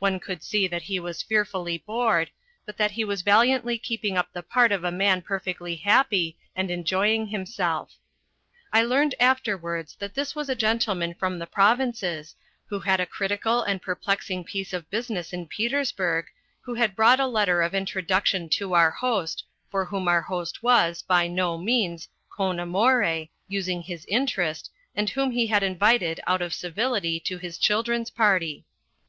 [0.00, 2.32] One could see that he was fearfully bored,
[2.66, 6.36] but that he was valiantly keep ing up the part of a man perfectly happy
[6.56, 7.94] and enjoying himself.
[8.72, 12.34] I learned afterwards that this was a gentleman from the pro vinces,
[12.66, 16.26] who had a critical and perplexing piece of business in Petersburg,
[16.62, 21.02] who had brought a letter of introduction to our host, for whom our host was,
[21.02, 26.42] by no means con amore, using his intcn st, and whom he had invited, out
[26.42, 28.66] of civility, to his children's party.